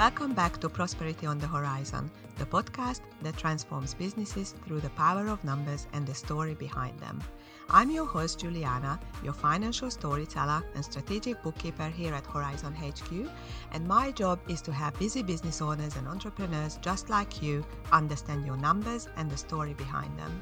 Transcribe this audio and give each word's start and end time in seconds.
Welcome 0.00 0.32
back 0.32 0.56
to 0.62 0.70
Prosperity 0.70 1.26
on 1.26 1.38
the 1.38 1.46
Horizon, 1.46 2.10
the 2.38 2.46
podcast 2.46 3.02
that 3.20 3.36
transforms 3.36 3.92
businesses 3.92 4.54
through 4.64 4.80
the 4.80 4.88
power 4.96 5.28
of 5.28 5.44
numbers 5.44 5.88
and 5.92 6.06
the 6.06 6.14
story 6.14 6.54
behind 6.54 6.98
them. 7.00 7.22
I'm 7.68 7.90
your 7.90 8.06
host, 8.06 8.40
Juliana, 8.40 8.98
your 9.22 9.34
financial 9.34 9.90
storyteller 9.90 10.64
and 10.74 10.82
strategic 10.82 11.42
bookkeeper 11.42 11.90
here 11.90 12.14
at 12.14 12.24
Horizon 12.24 12.74
HQ, 12.74 13.28
and 13.72 13.86
my 13.86 14.10
job 14.10 14.40
is 14.48 14.62
to 14.62 14.72
have 14.72 14.98
busy 14.98 15.22
business 15.22 15.60
owners 15.60 15.94
and 15.96 16.08
entrepreneurs 16.08 16.78
just 16.80 17.10
like 17.10 17.42
you 17.42 17.62
understand 17.92 18.46
your 18.46 18.56
numbers 18.56 19.06
and 19.18 19.30
the 19.30 19.36
story 19.36 19.74
behind 19.74 20.18
them 20.18 20.40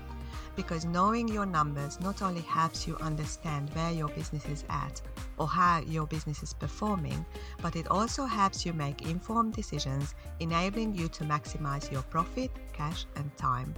because 0.57 0.85
knowing 0.85 1.29
your 1.29 1.47
numbers 1.47 2.01
not 2.01 2.23
only 2.23 2.41
helps 2.43 2.87
you 2.87 2.97
understand 2.97 3.71
where 3.71 3.93
your 3.93 4.09
business 4.09 4.45
is 4.47 4.65
at 4.69 5.01
or 5.37 5.47
how 5.47 5.81
your 5.81 6.07
business 6.07 6.43
is 6.43 6.53
performing, 6.53 7.25
but 7.63 7.77
it 7.77 7.89
also 7.89 8.25
helps 8.25 8.67
you 8.67 8.73
make 8.73 9.09
informed 9.09 9.55
decisions, 9.55 10.15
enabling 10.41 10.95
you 10.95 11.09
to 11.09 11.25
maximize 11.25 11.91
your 11.91 12.03
profit, 12.03 12.51
cash, 12.73 13.07
and 13.17 13.37
time. 13.37 13.75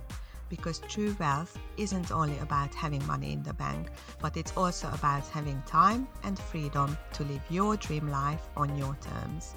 Because 0.48 0.80
true 0.88 1.14
wealth 1.20 1.56
isn't 1.76 2.10
only 2.10 2.38
about 2.38 2.74
having 2.74 3.06
money 3.06 3.32
in 3.32 3.42
the 3.42 3.54
bank, 3.54 3.88
but 4.20 4.36
it's 4.36 4.56
also 4.56 4.88
about 4.92 5.26
having 5.28 5.62
time 5.66 6.08
and 6.24 6.38
freedom 6.38 6.96
to 7.12 7.24
live 7.24 7.42
your 7.50 7.76
dream 7.76 8.10
life 8.10 8.48
on 8.56 8.76
your 8.76 8.96
terms. 9.00 9.54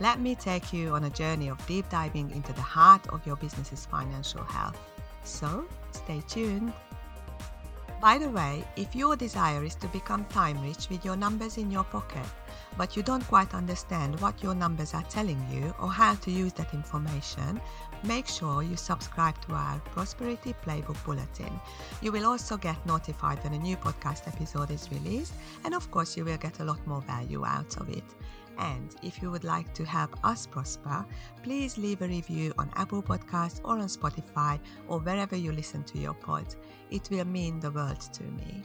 Let 0.00 0.20
me 0.20 0.36
take 0.36 0.72
you 0.72 0.90
on 0.90 1.04
a 1.04 1.10
journey 1.10 1.48
of 1.48 1.66
deep 1.66 1.88
diving 1.88 2.30
into 2.30 2.52
the 2.52 2.62
heart 2.62 3.08
of 3.08 3.26
your 3.26 3.34
business's 3.34 3.84
financial 3.84 4.44
health. 4.44 4.78
So, 5.24 5.66
stay 6.08 6.22
tuned. 6.26 6.72
By 8.00 8.16
the 8.16 8.30
way, 8.30 8.64
if 8.76 8.94
your 8.94 9.16
desire 9.16 9.62
is 9.64 9.74
to 9.76 9.88
become 9.88 10.24
time 10.26 10.62
rich 10.62 10.88
with 10.88 11.04
your 11.04 11.16
numbers 11.16 11.58
in 11.58 11.70
your 11.70 11.84
pocket, 11.84 12.24
but 12.78 12.96
you 12.96 13.02
don't 13.02 13.26
quite 13.26 13.52
understand 13.54 14.18
what 14.20 14.42
your 14.42 14.54
numbers 14.54 14.94
are 14.94 15.02
telling 15.10 15.44
you 15.52 15.74
or 15.80 15.90
how 15.90 16.14
to 16.14 16.30
use 16.30 16.52
that 16.54 16.72
information, 16.72 17.60
make 18.04 18.26
sure 18.26 18.62
you 18.62 18.76
subscribe 18.76 19.38
to 19.42 19.52
our 19.52 19.80
Prosperity 19.92 20.54
Playbook 20.64 21.04
Bulletin. 21.04 21.60
You 22.00 22.12
will 22.12 22.24
also 22.24 22.56
get 22.56 22.86
notified 22.86 23.42
when 23.42 23.54
a 23.54 23.58
new 23.58 23.76
podcast 23.76 24.28
episode 24.28 24.70
is 24.70 24.88
released, 24.90 25.34
and 25.64 25.74
of 25.74 25.90
course, 25.90 26.16
you 26.16 26.24
will 26.24 26.38
get 26.38 26.60
a 26.60 26.64
lot 26.64 26.80
more 26.86 27.02
value 27.02 27.44
out 27.44 27.76
of 27.76 27.90
it. 27.90 28.04
And 28.58 28.94
if 29.02 29.22
you 29.22 29.30
would 29.30 29.44
like 29.44 29.72
to 29.74 29.84
help 29.84 30.18
us 30.24 30.46
prosper, 30.46 31.06
please 31.42 31.78
leave 31.78 32.02
a 32.02 32.08
review 32.08 32.52
on 32.58 32.70
Apple 32.74 33.02
Podcasts 33.02 33.60
or 33.64 33.78
on 33.78 33.86
Spotify 33.86 34.58
or 34.88 34.98
wherever 34.98 35.36
you 35.36 35.52
listen 35.52 35.84
to 35.84 35.98
your 35.98 36.14
pods. 36.14 36.56
It 36.90 37.08
will 37.10 37.24
mean 37.24 37.60
the 37.60 37.70
world 37.70 38.00
to 38.00 38.24
me. 38.24 38.64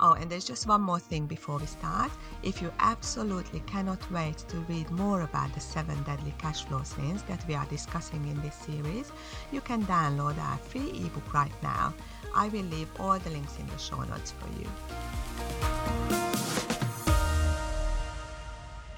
Oh, 0.00 0.12
and 0.12 0.30
there's 0.30 0.44
just 0.44 0.66
one 0.66 0.80
more 0.80 1.00
thing 1.00 1.26
before 1.26 1.58
we 1.58 1.66
start. 1.66 2.12
If 2.42 2.62
you 2.62 2.72
absolutely 2.78 3.60
cannot 3.60 4.10
wait 4.12 4.38
to 4.48 4.58
read 4.68 4.90
more 4.90 5.22
about 5.22 5.52
the 5.54 5.60
seven 5.60 6.00
deadly 6.04 6.34
cash 6.38 6.64
flow 6.64 6.82
sins 6.84 7.22
that 7.24 7.46
we 7.48 7.54
are 7.54 7.66
discussing 7.66 8.24
in 8.28 8.40
this 8.40 8.54
series, 8.54 9.10
you 9.50 9.60
can 9.60 9.84
download 9.86 10.38
our 10.38 10.58
free 10.58 10.90
ebook 11.04 11.34
right 11.34 11.62
now. 11.62 11.94
I 12.34 12.48
will 12.48 12.64
leave 12.64 12.90
all 13.00 13.18
the 13.18 13.30
links 13.30 13.58
in 13.58 13.66
the 13.66 13.78
show 13.78 14.00
notes 14.02 14.32
for 14.32 14.48
you. 14.60 15.77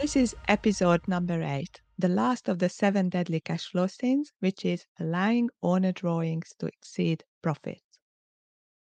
This 0.01 0.17
is 0.17 0.35
episode 0.49 1.07
number 1.09 1.43
eight, 1.43 1.83
the 1.99 2.09
last 2.09 2.49
of 2.49 2.59
the 2.59 2.71
seven 2.71 3.11
deadly 3.11 3.39
cash 3.39 3.67
flow 3.67 3.87
sins, 3.87 4.33
which 4.39 4.65
is 4.65 4.87
allowing 4.99 5.51
owner 5.63 5.93
drawings 5.93 6.55
to 6.59 6.69
exceed 6.69 7.23
profits. 7.43 8.01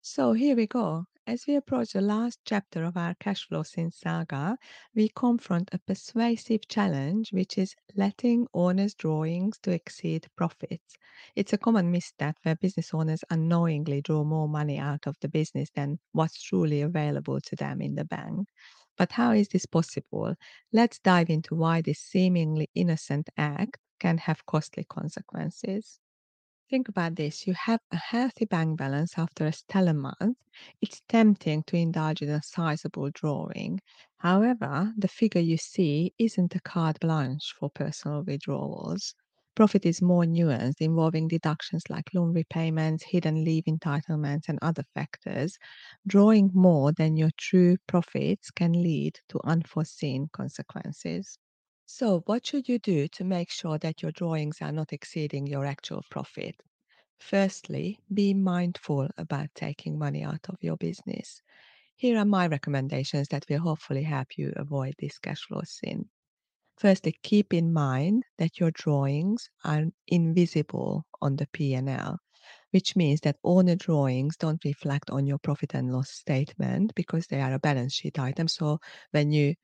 So 0.00 0.32
here 0.32 0.54
we 0.54 0.68
go. 0.68 1.06
As 1.28 1.46
we 1.46 1.56
approach 1.56 1.92
the 1.92 2.00
last 2.00 2.40
chapter 2.46 2.84
of 2.84 2.96
our 2.96 3.12
cash 3.12 3.46
flow 3.46 3.62
sin 3.62 3.90
saga, 3.90 4.56
we 4.94 5.10
confront 5.10 5.68
a 5.72 5.78
persuasive 5.78 6.66
challenge, 6.68 7.34
which 7.34 7.58
is 7.58 7.76
letting 7.94 8.46
owners' 8.54 8.94
drawings 8.94 9.58
to 9.58 9.70
exceed 9.70 10.26
profits. 10.36 10.96
It's 11.36 11.52
a 11.52 11.58
common 11.58 11.90
misstep 11.90 12.38
where 12.44 12.56
business 12.56 12.94
owners 12.94 13.24
unknowingly 13.28 14.00
draw 14.00 14.24
more 14.24 14.48
money 14.48 14.78
out 14.78 15.06
of 15.06 15.18
the 15.20 15.28
business 15.28 15.68
than 15.74 15.98
what's 16.12 16.42
truly 16.42 16.80
available 16.80 17.42
to 17.42 17.56
them 17.56 17.82
in 17.82 17.94
the 17.94 18.06
bank. 18.06 18.48
But 18.96 19.12
how 19.12 19.32
is 19.32 19.48
this 19.48 19.66
possible? 19.66 20.34
Let's 20.72 20.98
dive 20.98 21.28
into 21.28 21.54
why 21.54 21.82
this 21.82 22.00
seemingly 22.00 22.70
innocent 22.74 23.28
act 23.36 23.76
can 24.00 24.16
have 24.16 24.46
costly 24.46 24.84
consequences. 24.88 26.00
Think 26.70 26.88
about 26.88 27.16
this 27.16 27.46
you 27.46 27.52
have 27.52 27.80
a 27.90 27.96
healthy 27.96 28.44
bank 28.46 28.78
balance 28.78 29.18
after 29.18 29.44
a 29.46 29.52
stellar 29.52 29.92
month. 29.92 30.38
It's 30.80 31.02
tempting 31.08 31.64
to 31.64 31.76
indulge 31.76 32.22
in 32.22 32.30
a 32.30 32.42
sizable 32.42 33.10
drawing. 33.10 33.80
However, 34.18 34.94
the 34.96 35.08
figure 35.08 35.40
you 35.42 35.56
see 35.58 36.14
isn't 36.18 36.54
a 36.54 36.60
carte 36.60 37.00
blanche 37.00 37.52
for 37.58 37.68
personal 37.68 38.22
withdrawals. 38.22 39.14
Profit 39.54 39.84
is 39.84 40.00
more 40.00 40.24
nuanced, 40.24 40.80
involving 40.80 41.28
deductions 41.28 41.82
like 41.90 42.14
loan 42.14 42.32
repayments, 42.32 43.02
hidden 43.04 43.44
leave 43.44 43.64
entitlements, 43.64 44.48
and 44.48 44.58
other 44.62 44.84
factors. 44.94 45.58
Drawing 46.06 46.50
more 46.54 46.92
than 46.92 47.16
your 47.16 47.30
true 47.36 47.76
profits 47.86 48.50
can 48.52 48.72
lead 48.72 49.18
to 49.30 49.40
unforeseen 49.44 50.28
consequences. 50.32 51.38
So, 51.90 52.20
what 52.26 52.46
should 52.46 52.68
you 52.68 52.78
do 52.78 53.08
to 53.08 53.24
make 53.24 53.50
sure 53.50 53.78
that 53.78 54.02
your 54.02 54.12
drawings 54.12 54.60
are 54.60 54.70
not 54.70 54.92
exceeding 54.92 55.46
your 55.46 55.64
actual 55.64 56.04
profit? 56.10 56.54
Firstly, 57.18 57.98
be 58.12 58.34
mindful 58.34 59.08
about 59.16 59.54
taking 59.54 59.98
money 59.98 60.22
out 60.22 60.50
of 60.50 60.62
your 60.62 60.76
business. 60.76 61.40
Here 61.96 62.18
are 62.18 62.26
my 62.26 62.46
recommendations 62.46 63.28
that 63.28 63.46
will 63.48 63.60
hopefully 63.60 64.02
help 64.02 64.36
you 64.36 64.52
avoid 64.54 64.96
this 64.98 65.18
cash 65.18 65.40
flow 65.46 65.62
sin. 65.64 66.10
Firstly, 66.76 67.18
keep 67.22 67.54
in 67.54 67.72
mind 67.72 68.24
that 68.36 68.60
your 68.60 68.70
drawings 68.70 69.48
are 69.64 69.86
invisible 70.06 71.06
on 71.22 71.36
the 71.36 71.46
P&L, 71.46 72.18
which 72.70 72.96
means 72.96 73.22
that 73.22 73.38
owner 73.42 73.76
drawings 73.76 74.36
don't 74.36 74.62
reflect 74.62 75.08
on 75.08 75.26
your 75.26 75.38
profit 75.38 75.74
and 75.74 75.90
loss 75.90 76.10
statement 76.10 76.94
because 76.94 77.28
they 77.28 77.40
are 77.40 77.54
a 77.54 77.58
balance 77.58 77.94
sheet 77.94 78.18
item. 78.18 78.46
So 78.46 78.78
when 79.10 79.32
you 79.32 79.54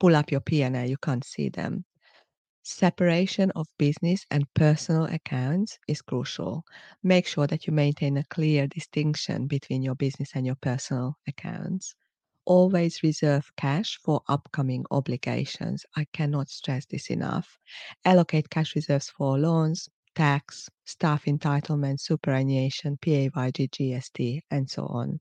pull 0.00 0.16
up 0.16 0.30
your 0.30 0.40
P&L, 0.40 0.88
you 0.88 0.96
can't 0.98 1.24
see 1.24 1.48
them. 1.48 1.84
Separation 2.62 3.50
of 3.52 3.66
business 3.78 4.26
and 4.30 4.52
personal 4.54 5.04
accounts 5.04 5.78
is 5.88 6.02
crucial. 6.02 6.64
Make 7.02 7.26
sure 7.26 7.46
that 7.46 7.66
you 7.66 7.72
maintain 7.72 8.16
a 8.16 8.24
clear 8.24 8.66
distinction 8.66 9.46
between 9.46 9.82
your 9.82 9.94
business 9.94 10.32
and 10.34 10.44
your 10.44 10.56
personal 10.56 11.16
accounts 11.26 11.94
always 12.48 13.02
reserve 13.02 13.50
cash 13.56 13.98
for 14.02 14.22
upcoming 14.26 14.82
obligations. 14.90 15.84
I 15.94 16.06
cannot 16.14 16.48
stress 16.48 16.86
this 16.86 17.10
enough. 17.10 17.58
Allocate 18.06 18.48
cash 18.48 18.74
reserves 18.74 19.10
for 19.10 19.38
loans, 19.38 19.88
tax, 20.14 20.68
staff 20.86 21.26
entitlement, 21.26 22.00
superannuation, 22.00 22.96
PAYG, 23.02 23.68
GST, 23.70 24.40
and 24.50 24.68
so 24.68 24.86
on. 24.86 25.20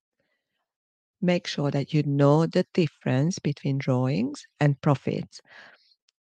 Make 1.21 1.47
sure 1.47 1.71
that 1.71 1.93
you 1.93 2.03
know 2.03 2.45
the 2.45 2.65
difference 2.73 3.39
between 3.39 3.79
drawings 3.79 4.45
and 4.59 4.79
profits 4.81 5.41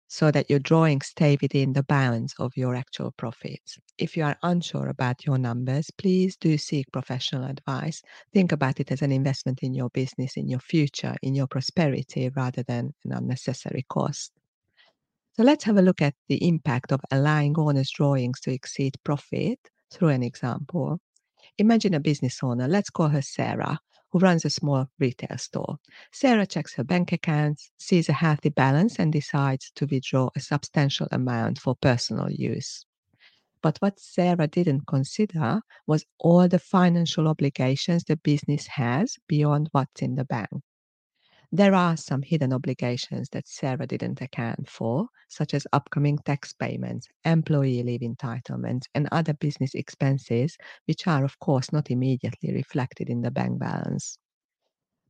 so 0.07 0.31
that 0.31 0.49
your 0.49 0.59
drawings 0.59 1.07
stay 1.07 1.37
within 1.41 1.73
the 1.73 1.83
bounds 1.83 2.33
of 2.39 2.55
your 2.55 2.75
actual 2.75 3.11
profits. 3.17 3.77
If 3.97 4.15
you 4.15 4.23
are 4.23 4.37
unsure 4.43 4.87
about 4.87 5.25
your 5.25 5.37
numbers, 5.37 5.89
please 5.97 6.37
do 6.37 6.57
seek 6.57 6.91
professional 6.91 7.43
advice. 7.43 8.01
Think 8.33 8.51
about 8.51 8.79
it 8.79 8.91
as 8.91 9.01
an 9.01 9.11
investment 9.11 9.59
in 9.61 9.73
your 9.73 9.89
business, 9.89 10.37
in 10.37 10.47
your 10.47 10.59
future, 10.59 11.15
in 11.21 11.35
your 11.35 11.47
prosperity, 11.47 12.29
rather 12.29 12.63
than 12.63 12.93
an 13.03 13.11
unnecessary 13.11 13.85
cost. 13.89 14.31
So 15.33 15.43
let's 15.43 15.65
have 15.65 15.77
a 15.77 15.81
look 15.81 16.01
at 16.01 16.13
the 16.29 16.47
impact 16.47 16.93
of 16.93 17.01
allowing 17.11 17.59
owners' 17.59 17.91
drawings 17.91 18.39
to 18.41 18.53
exceed 18.53 18.95
profit 19.03 19.59
through 19.91 20.09
an 20.09 20.23
example. 20.23 20.99
Imagine 21.57 21.93
a 21.93 21.99
business 21.99 22.39
owner, 22.41 22.67
let's 22.69 22.89
call 22.89 23.09
her 23.09 23.21
Sarah, 23.21 23.79
who 24.15 24.19
runs 24.19 24.45
a 24.45 24.49
small 24.49 24.87
retail 24.97 25.37
store. 25.37 25.77
Sarah 26.13 26.45
checks 26.45 26.73
her 26.73 26.85
bank 26.85 27.11
accounts, 27.11 27.69
sees 27.77 28.07
a 28.07 28.13
healthy 28.13 28.47
balance, 28.47 28.97
and 28.97 29.11
decides 29.11 29.73
to 29.75 29.85
withdraw 29.85 30.29
a 30.37 30.39
substantial 30.39 31.05
amount 31.11 31.59
for 31.59 31.75
personal 31.75 32.31
use. 32.31 32.85
But 33.61 33.77
what 33.79 33.99
Sarah 33.99 34.47
didn't 34.47 34.87
consider 34.87 35.59
was 35.85 36.05
all 36.17 36.47
the 36.47 36.59
financial 36.59 37.27
obligations 37.27 38.05
the 38.05 38.15
business 38.15 38.67
has 38.67 39.17
beyond 39.27 39.67
what's 39.73 40.01
in 40.01 40.15
the 40.15 40.23
bank. 40.23 40.63
There 41.55 41.73
are 41.73 41.95
some 41.95 42.21
hidden 42.21 42.51
obligations 42.51 43.29
that 43.29 43.47
Sarah 43.47 43.87
didn't 43.87 44.19
account 44.19 44.67
for, 44.69 45.07
such 45.29 45.53
as 45.53 45.65
upcoming 45.71 46.17
tax 46.17 46.51
payments, 46.51 47.07
employee 47.23 47.81
leave 47.81 48.01
entitlements, 48.01 48.87
and 48.93 49.07
other 49.09 49.33
business 49.33 49.73
expenses, 49.73 50.57
which 50.83 51.07
are, 51.07 51.23
of 51.23 51.39
course, 51.39 51.71
not 51.71 51.89
immediately 51.89 52.51
reflected 52.51 53.09
in 53.09 53.21
the 53.21 53.31
bank 53.31 53.57
balance. 53.57 54.17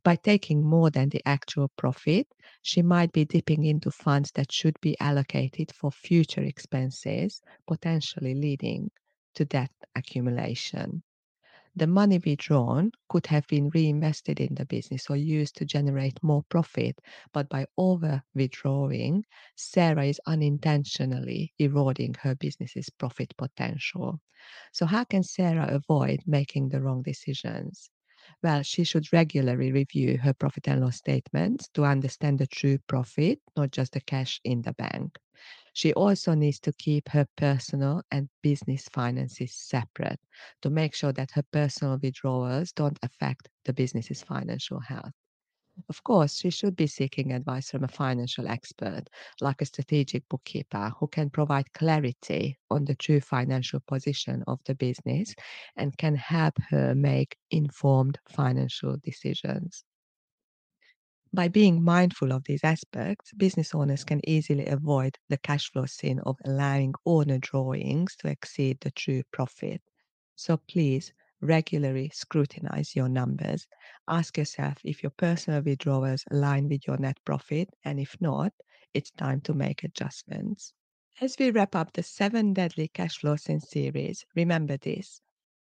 By 0.03 0.17
taking 0.17 0.63
more 0.63 0.91
than 0.91 1.09
the 1.09 1.23
actual 1.25 1.69
profit, 1.77 2.27
she 2.61 2.83
might 2.83 3.11
be 3.11 3.25
dipping 3.25 3.63
into 3.63 3.89
funds 3.89 4.31
that 4.33 4.51
should 4.51 4.79
be 4.81 4.95
allocated 4.99 5.71
for 5.71 5.89
future 5.89 6.43
expenses, 6.43 7.41
potentially 7.65 8.35
leading 8.35 8.91
to 9.33 9.45
debt 9.45 9.71
accumulation. 9.95 11.01
The 11.75 11.87
money 11.87 12.17
withdrawn 12.17 12.91
could 13.07 13.27
have 13.27 13.45
been 13.47 13.69
reinvested 13.69 14.39
in 14.39 14.55
the 14.55 14.65
business 14.65 15.09
or 15.09 15.15
used 15.15 15.55
to 15.57 15.65
generate 15.65 16.23
more 16.23 16.43
profit, 16.49 16.99
but 17.33 17.49
by 17.49 17.67
over 17.77 18.23
withdrawing, 18.33 19.25
Sarah 19.55 20.05
is 20.05 20.19
unintentionally 20.25 21.53
eroding 21.59 22.15
her 22.21 22.33
business's 22.35 22.89
profit 22.89 23.35
potential. 23.37 24.21
So, 24.73 24.85
how 24.85 25.03
can 25.03 25.23
Sarah 25.23 25.67
avoid 25.67 26.21
making 26.25 26.69
the 26.69 26.81
wrong 26.81 27.03
decisions? 27.03 27.89
Well, 28.41 28.63
she 28.63 28.83
should 28.83 29.13
regularly 29.13 29.71
review 29.71 30.17
her 30.19 30.33
profit 30.33 30.67
and 30.67 30.81
loss 30.81 30.97
statements 30.97 31.67
to 31.75 31.85
understand 31.85 32.39
the 32.39 32.47
true 32.47 32.79
profit, 32.87 33.41
not 33.55 33.71
just 33.71 33.93
the 33.93 34.01
cash 34.01 34.41
in 34.43 34.63
the 34.63 34.73
bank. 34.73 35.19
She 35.73 35.93
also 35.93 36.33
needs 36.33 36.59
to 36.61 36.73
keep 36.73 37.09
her 37.09 37.27
personal 37.35 38.03
and 38.11 38.29
business 38.41 38.87
finances 38.89 39.53
separate 39.53 40.19
to 40.61 40.69
make 40.69 40.95
sure 40.95 41.11
that 41.13 41.31
her 41.31 41.43
personal 41.51 41.97
withdrawals 42.01 42.71
don't 42.71 42.99
affect 43.03 43.49
the 43.65 43.73
business's 43.73 44.23
financial 44.23 44.79
health. 44.79 45.11
Of 45.89 46.03
course, 46.03 46.37
she 46.37 46.49
should 46.51 46.75
be 46.75 46.87
seeking 46.87 47.33
advice 47.33 47.71
from 47.71 47.83
a 47.83 47.87
financial 47.89 48.47
expert, 48.47 49.09
like 49.41 49.61
a 49.61 49.65
strategic 49.65 50.27
bookkeeper, 50.29 50.91
who 50.99 51.07
can 51.07 51.29
provide 51.29 51.73
clarity 51.73 52.57
on 52.71 52.85
the 52.85 52.95
true 52.95 53.19
financial 53.19 53.81
position 53.81 54.43
of 54.47 54.59
the 54.65 54.75
business 54.75 55.35
and 55.75 55.97
can 55.97 56.15
help 56.15 56.57
her 56.69 56.95
make 56.95 57.37
informed 57.51 58.19
financial 58.29 58.97
decisions. 59.03 59.83
By 61.35 61.49
being 61.49 61.83
mindful 61.83 62.31
of 62.31 62.45
these 62.45 62.63
aspects, 62.63 63.33
business 63.33 63.75
owners 63.75 64.05
can 64.05 64.21
easily 64.27 64.65
avoid 64.67 65.17
the 65.27 65.37
cash 65.37 65.69
flow 65.69 65.85
sin 65.85 66.19
of 66.21 66.37
allowing 66.45 66.93
owner 67.05 67.39
drawings 67.39 68.15
to 68.19 68.29
exceed 68.29 68.79
the 68.79 68.91
true 68.91 69.21
profit. 69.33 69.81
So 70.37 70.55
please 70.55 71.11
regularly 71.41 72.09
scrutinize 72.13 72.95
your 72.95 73.09
numbers. 73.09 73.67
Ask 74.07 74.37
yourself 74.37 74.77
if 74.85 75.03
your 75.03 75.09
personal 75.09 75.61
withdrawals 75.61 76.23
align 76.31 76.69
with 76.69 76.87
your 76.87 76.97
net 76.97 77.17
profit, 77.25 77.69
and 77.83 77.99
if 77.99 78.15
not, 78.21 78.53
it's 78.93 79.11
time 79.11 79.41
to 79.41 79.53
make 79.53 79.83
adjustments. 79.83 80.73
As 81.19 81.35
we 81.37 81.51
wrap 81.51 81.75
up 81.75 81.91
the 81.91 82.03
seven 82.03 82.53
deadly 82.53 82.87
cash 82.87 83.17
flow 83.17 83.35
sin 83.35 83.59
series, 83.59 84.25
remember 84.35 84.77
this 84.77 85.19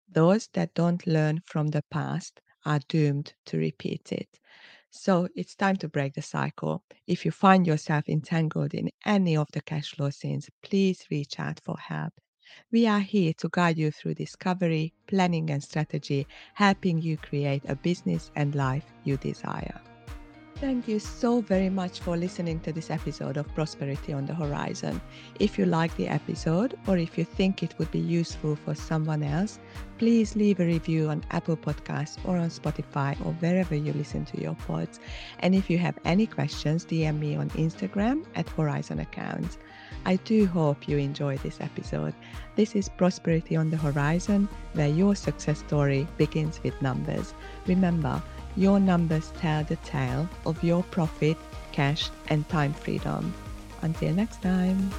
those 0.06 0.48
that 0.48 0.74
don't 0.74 1.06
learn 1.06 1.40
from 1.46 1.68
the 1.68 1.82
past 1.90 2.42
are 2.66 2.80
doomed 2.88 3.32
to 3.46 3.56
repeat 3.56 4.12
it. 4.12 4.38
So 4.92 5.26
it's 5.34 5.56
time 5.56 5.76
to 5.78 5.88
break 5.88 6.14
the 6.14 6.22
cycle. 6.22 6.84
If 7.08 7.24
you 7.24 7.32
find 7.32 7.66
yourself 7.66 8.08
entangled 8.08 8.74
in 8.74 8.90
any 9.04 9.36
of 9.36 9.48
the 9.52 9.60
cash 9.60 9.90
flow 9.90 10.10
sins, 10.10 10.48
please 10.62 11.04
reach 11.10 11.40
out 11.40 11.58
for 11.64 11.76
help. 11.78 12.12
We 12.70 12.86
are 12.86 13.00
here 13.00 13.32
to 13.38 13.48
guide 13.50 13.78
you 13.78 13.90
through 13.90 14.14
discovery, 14.14 14.94
planning, 15.08 15.50
and 15.50 15.64
strategy, 15.64 16.28
helping 16.54 17.00
you 17.00 17.16
create 17.16 17.64
a 17.68 17.74
business 17.74 18.30
and 18.36 18.54
life 18.54 18.84
you 19.02 19.16
desire. 19.16 19.91
Thank 20.62 20.86
you 20.86 21.00
so 21.00 21.40
very 21.40 21.68
much 21.68 21.98
for 21.98 22.16
listening 22.16 22.60
to 22.60 22.72
this 22.72 22.88
episode 22.88 23.36
of 23.36 23.52
Prosperity 23.52 24.12
on 24.12 24.26
the 24.26 24.34
Horizon. 24.34 25.00
If 25.40 25.58
you 25.58 25.66
like 25.66 25.92
the 25.96 26.06
episode 26.06 26.78
or 26.86 26.96
if 26.96 27.18
you 27.18 27.24
think 27.24 27.64
it 27.64 27.74
would 27.80 27.90
be 27.90 27.98
useful 27.98 28.54
for 28.54 28.72
someone 28.76 29.24
else, 29.24 29.58
please 29.98 30.36
leave 30.36 30.60
a 30.60 30.64
review 30.64 31.08
on 31.08 31.24
Apple 31.32 31.56
Podcasts 31.56 32.16
or 32.24 32.36
on 32.36 32.48
Spotify 32.48 33.18
or 33.26 33.32
wherever 33.40 33.74
you 33.74 33.92
listen 33.94 34.24
to 34.26 34.40
your 34.40 34.54
pods. 34.54 35.00
And 35.40 35.56
if 35.56 35.68
you 35.68 35.78
have 35.78 35.98
any 36.04 36.28
questions, 36.28 36.84
DM 36.84 37.18
me 37.18 37.34
on 37.34 37.50
Instagram 37.50 38.24
at 38.36 38.48
Horizon 38.50 39.00
Accounts. 39.00 39.58
I 40.06 40.14
do 40.14 40.46
hope 40.46 40.86
you 40.88 40.96
enjoy 40.96 41.38
this 41.38 41.60
episode. 41.60 42.14
This 42.54 42.76
is 42.76 42.88
Prosperity 42.88 43.56
on 43.56 43.70
the 43.70 43.76
Horizon, 43.76 44.48
where 44.74 44.88
your 44.88 45.16
success 45.16 45.58
story 45.58 46.06
begins 46.18 46.62
with 46.62 46.80
numbers. 46.80 47.34
Remember, 47.66 48.22
your 48.56 48.80
numbers 48.80 49.32
tell 49.38 49.64
the 49.64 49.76
tale 49.76 50.28
of 50.46 50.62
your 50.62 50.82
profit, 50.84 51.36
cash, 51.72 52.10
and 52.28 52.48
time 52.48 52.74
freedom. 52.74 53.34
Until 53.82 54.14
next 54.14 54.42
time. 54.42 54.90